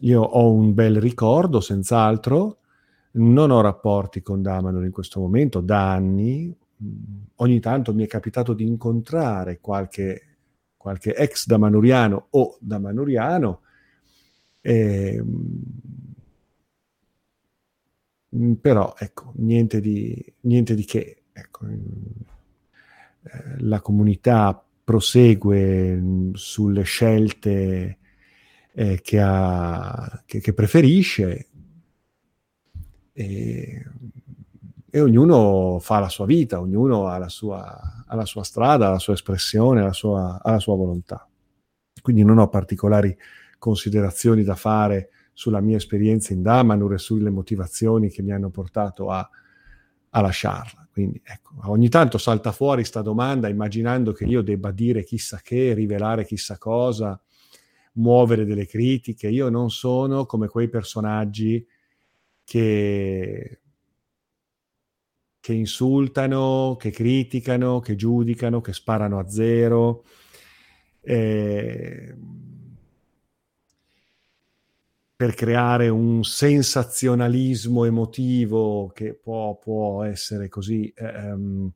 io 0.00 0.22
ho 0.22 0.50
un 0.50 0.72
bel 0.72 0.98
ricordo, 0.98 1.60
senz'altro, 1.60 2.61
non 3.12 3.50
ho 3.50 3.60
rapporti 3.60 4.22
con 4.22 4.42
Damanor 4.42 4.84
in 4.84 4.90
questo 4.90 5.20
momento 5.20 5.60
da 5.60 5.92
anni, 5.92 6.54
ogni 7.36 7.60
tanto 7.60 7.94
mi 7.94 8.04
è 8.04 8.06
capitato 8.06 8.52
di 8.52 8.66
incontrare 8.66 9.60
qualche, 9.60 10.36
qualche 10.76 11.14
ex 11.14 11.46
damanuriano 11.46 12.26
o 12.30 12.56
damanuriano, 12.60 13.60
e, 14.60 15.22
Mm, 18.36 18.54
però 18.54 18.94
ecco, 18.98 19.32
niente 19.36 19.80
di, 19.80 20.14
niente 20.40 20.74
di 20.74 20.84
che. 20.84 21.24
Ecco, 21.32 21.66
eh, 21.68 21.78
la 23.58 23.80
comunità 23.80 24.62
prosegue 24.84 25.96
mm, 25.96 26.32
sulle 26.34 26.82
scelte 26.82 27.98
eh, 28.74 29.00
che, 29.02 29.20
ha, 29.20 30.22
che, 30.26 30.40
che, 30.40 30.52
preferisce 30.54 31.48
e, 33.12 33.84
e, 34.90 35.00
ognuno 35.00 35.78
fa 35.80 35.98
la 35.98 36.08
sua 36.08 36.26
vita, 36.26 36.60
ognuno 36.60 37.06
ha 37.06 37.18
la 37.18 37.28
sua, 37.28 38.04
ha 38.06 38.14
la 38.14 38.24
sua 38.24 38.42
strada, 38.42 38.90
la 38.90 38.98
sua 38.98 39.14
espressione, 39.14 39.82
la 39.82 39.92
sua, 39.92 40.40
ha 40.42 40.50
la 40.50 40.58
sua 40.58 40.76
volontà. 40.76 41.28
Quindi 42.00 42.24
non 42.24 42.38
ho 42.38 42.48
particolari 42.48 43.16
considerazioni 43.58 44.42
da 44.42 44.56
fare 44.56 45.10
sulla 45.32 45.60
mia 45.60 45.76
esperienza 45.76 46.32
in 46.32 46.42
Damanur 46.42 46.94
e 46.94 46.98
sulle 46.98 47.30
motivazioni 47.30 48.10
che 48.10 48.22
mi 48.22 48.32
hanno 48.32 48.50
portato 48.50 49.08
a, 49.10 49.28
a 50.10 50.20
lasciarla. 50.20 50.88
Quindi 50.90 51.20
ecco, 51.24 51.54
ogni 51.70 51.88
tanto 51.88 52.18
salta 52.18 52.52
fuori 52.52 52.80
questa 52.80 53.00
domanda 53.00 53.48
immaginando 53.48 54.12
che 54.12 54.24
io 54.24 54.42
debba 54.42 54.70
dire 54.72 55.04
chissà 55.04 55.40
che, 55.42 55.72
rivelare 55.72 56.26
chissà 56.26 56.58
cosa, 56.58 57.18
muovere 57.94 58.44
delle 58.44 58.66
critiche. 58.66 59.28
Io 59.28 59.48
non 59.48 59.70
sono 59.70 60.26
come 60.26 60.48
quei 60.48 60.68
personaggi 60.68 61.66
che, 62.44 63.60
che 65.40 65.52
insultano, 65.52 66.76
che 66.78 66.90
criticano, 66.90 67.80
che 67.80 67.96
giudicano, 67.96 68.60
che 68.60 68.72
sparano 68.72 69.18
a 69.18 69.28
zero. 69.28 70.04
Eh, 71.00 72.14
per 75.22 75.34
creare 75.34 75.88
un 75.88 76.24
sensazionalismo 76.24 77.84
emotivo 77.84 78.90
che 78.92 79.14
può, 79.14 79.56
può 79.56 80.02
essere 80.02 80.48
così, 80.48 80.92
ehm, 80.96 81.70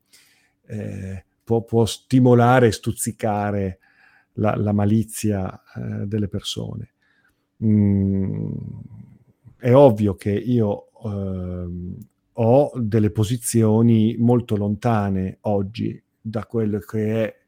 eh, 0.67 1.25
può, 1.45 1.63
può, 1.63 1.87
stimolare 1.87 2.67
e 2.67 2.73
stuzzicare 2.73 3.79
la, 4.33 4.57
la 4.57 4.73
malizia 4.73 5.63
eh, 5.77 6.07
delle 6.07 6.27
persone. 6.27 6.91
Mm, 7.65 8.51
è 9.59 9.75
ovvio 9.75 10.15
che 10.15 10.33
io 10.33 10.89
eh, 11.05 11.69
ho 12.33 12.73
delle 12.77 13.11
posizioni 13.11 14.17
molto 14.19 14.57
lontane 14.57 15.39
oggi 15.43 16.01
da 16.21 16.45
quello 16.45 16.79
che 16.81 17.25
è 17.25 17.41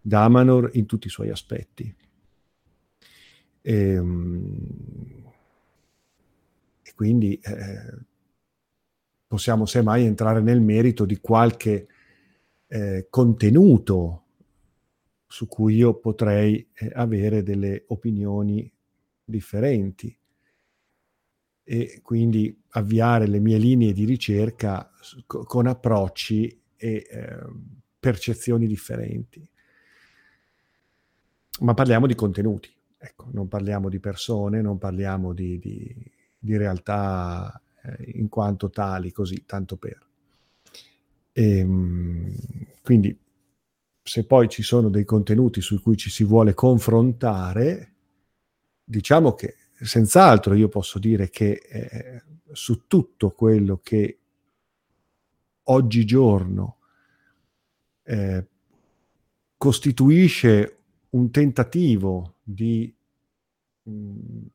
Damanor 0.00 0.70
in 0.74 0.86
tutti 0.86 1.06
i 1.06 1.10
suoi 1.10 1.30
aspetti. 1.30 1.94
E, 3.62 3.74
ehm, 3.74 5.22
e 6.82 6.92
quindi 6.94 7.38
eh, 7.42 7.98
possiamo 9.26 9.64
semmai 9.64 10.04
entrare 10.04 10.40
nel 10.40 10.60
merito 10.60 11.04
di 11.06 11.18
qualche 11.18 11.86
eh, 12.66 13.06
contenuto 13.08 14.24
su 15.26 15.46
cui 15.46 15.76
io 15.76 15.94
potrei 15.94 16.68
eh, 16.74 16.90
avere 16.92 17.42
delle 17.42 17.84
opinioni 17.86 18.70
differenti 19.24 20.14
e 21.72 22.00
quindi 22.02 22.54
avviare 22.72 23.26
le 23.26 23.38
mie 23.38 23.56
linee 23.56 23.94
di 23.94 24.04
ricerca 24.04 24.90
con 25.24 25.66
approcci 25.66 26.60
e 26.76 27.06
eh, 27.08 27.38
percezioni 27.98 28.66
differenti. 28.66 29.48
Ma 31.60 31.72
parliamo 31.72 32.06
di 32.06 32.14
contenuti. 32.14 32.70
Ecco, 32.98 33.30
non 33.32 33.48
parliamo 33.48 33.88
di 33.88 34.00
persone, 34.00 34.60
non 34.60 34.76
parliamo 34.76 35.32
di, 35.32 35.58
di, 35.58 36.12
di 36.38 36.58
realtà 36.58 37.58
eh, 37.84 38.10
in 38.16 38.28
quanto 38.28 38.68
tali, 38.68 39.10
così, 39.10 39.44
tanto 39.46 39.76
per. 39.76 40.06
E, 41.32 41.56
ehm, 41.56 42.34
quindi, 42.82 43.18
se 44.02 44.26
poi 44.26 44.50
ci 44.50 44.62
sono 44.62 44.90
dei 44.90 45.06
contenuti 45.06 45.62
su 45.62 45.80
cui 45.80 45.96
ci 45.96 46.10
si 46.10 46.22
vuole 46.22 46.52
confrontare, 46.52 47.94
diciamo 48.84 49.32
che 49.32 49.56
senz'altro 49.84 50.54
io 50.54 50.68
posso 50.68 50.98
dire 50.98 51.28
che 51.30 51.52
eh, 51.52 52.22
su 52.52 52.86
tutto 52.86 53.30
quello 53.30 53.80
che 53.82 54.18
oggigiorno 55.64 56.76
eh, 58.04 58.46
costituisce 59.56 60.78
un 61.10 61.30
tentativo 61.30 62.36
di 62.42 62.92
mh, 63.82 63.90
mm, 63.90 64.46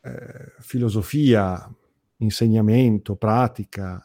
eh, 0.00 0.52
filosofia, 0.58 1.74
insegnamento, 2.18 3.16
pratica 3.16 4.02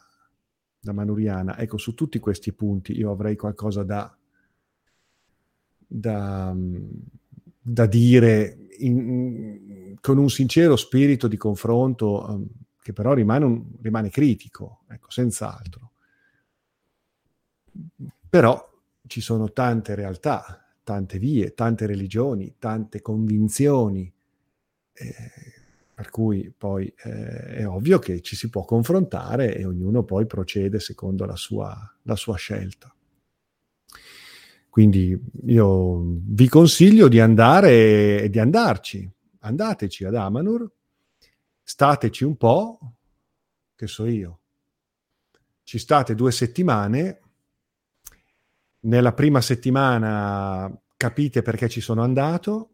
da 0.80 0.92
manuriana. 0.92 1.58
Ecco, 1.58 1.78
su 1.78 1.94
tutti 1.94 2.18
questi 2.18 2.52
punti 2.52 2.92
io 2.92 3.10
avrei 3.10 3.36
qualcosa 3.36 3.82
da, 3.82 4.14
da, 5.78 6.54
da 7.66 7.86
dire 7.86 8.66
in, 8.78 9.96
con 10.02 10.18
un 10.18 10.28
sincero 10.28 10.76
spirito 10.76 11.28
di 11.28 11.38
confronto 11.38 12.26
um, 12.28 12.46
che 12.82 12.92
però 12.92 13.14
rimane, 13.14 13.44
un, 13.46 13.64
rimane 13.80 14.10
critico, 14.10 14.82
ecco, 14.90 15.10
senz'altro. 15.10 15.92
Però 18.28 18.70
ci 19.06 19.22
sono 19.22 19.50
tante 19.52 19.94
realtà, 19.94 20.62
tante 20.82 21.18
vie, 21.18 21.54
tante 21.54 21.86
religioni, 21.86 22.56
tante 22.58 23.00
convinzioni, 23.00 24.12
eh, 24.92 25.14
per 25.94 26.10
cui 26.10 26.52
poi 26.56 26.92
eh, 27.04 27.54
è 27.54 27.66
ovvio 27.66 27.98
che 27.98 28.20
ci 28.20 28.36
si 28.36 28.50
può 28.50 28.64
confrontare 28.64 29.56
e 29.56 29.64
ognuno 29.64 30.02
poi 30.02 30.26
procede 30.26 30.80
secondo 30.80 31.24
la 31.24 31.36
sua, 31.36 31.74
la 32.02 32.16
sua 32.16 32.36
scelta. 32.36 32.93
Quindi 34.74 35.16
io 35.46 36.00
vi 36.02 36.48
consiglio 36.48 37.06
di 37.06 37.20
andare 37.20 38.22
e 38.22 38.28
di 38.28 38.40
andarci. 38.40 39.08
Andateci 39.42 40.04
ad 40.04 40.16
Amanur, 40.16 40.68
stateci 41.62 42.24
un 42.24 42.36
po', 42.36 42.80
che 43.76 43.86
so 43.86 44.04
io. 44.04 44.40
Ci 45.62 45.78
state 45.78 46.16
due 46.16 46.32
settimane 46.32 47.20
nella 48.80 49.12
prima 49.12 49.40
settimana 49.40 50.76
capite 50.96 51.42
perché 51.42 51.68
ci 51.68 51.80
sono 51.80 52.02
andato 52.02 52.70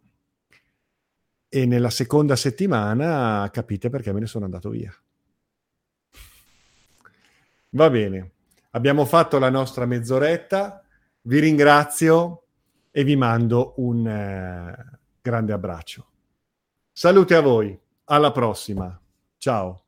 e 1.50 1.66
nella 1.66 1.90
seconda 1.90 2.34
settimana 2.34 3.46
capite 3.52 3.90
perché 3.90 4.10
me 4.14 4.20
ne 4.20 4.26
sono 4.26 4.46
andato 4.46 4.70
via. 4.70 4.90
Va 7.68 7.90
bene, 7.90 8.30
abbiamo 8.70 9.04
fatto 9.04 9.38
la 9.38 9.50
nostra 9.50 9.84
mezz'oretta, 9.84 10.82
vi 11.22 11.38
ringrazio 11.38 12.42
e 12.90 13.04
vi 13.04 13.16
mando 13.16 13.74
un 13.76 14.06
eh, 14.06 14.98
grande 15.20 15.52
abbraccio. 15.52 16.06
Salute 16.92 17.34
a 17.34 17.40
voi, 17.40 17.78
alla 18.04 18.32
prossima, 18.32 19.00
ciao. 19.38 19.84